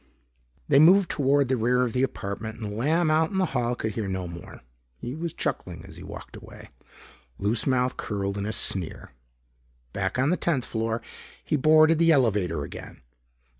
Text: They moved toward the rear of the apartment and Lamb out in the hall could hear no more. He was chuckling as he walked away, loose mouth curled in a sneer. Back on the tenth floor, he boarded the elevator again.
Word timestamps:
They 0.67 0.79
moved 0.79 1.11
toward 1.11 1.47
the 1.47 1.57
rear 1.57 1.83
of 1.83 1.93
the 1.93 2.01
apartment 2.01 2.59
and 2.59 2.75
Lamb 2.75 3.11
out 3.11 3.29
in 3.29 3.37
the 3.37 3.45
hall 3.53 3.75
could 3.75 3.91
hear 3.91 4.07
no 4.07 4.27
more. 4.27 4.61
He 4.97 5.13
was 5.13 5.31
chuckling 5.31 5.85
as 5.85 5.95
he 5.95 6.01
walked 6.01 6.35
away, 6.35 6.71
loose 7.37 7.67
mouth 7.67 7.97
curled 7.97 8.35
in 8.39 8.47
a 8.47 8.51
sneer. 8.51 9.11
Back 9.93 10.17
on 10.17 10.31
the 10.31 10.37
tenth 10.37 10.65
floor, 10.65 11.03
he 11.43 11.55
boarded 11.55 11.99
the 11.99 12.11
elevator 12.11 12.63
again. 12.63 13.03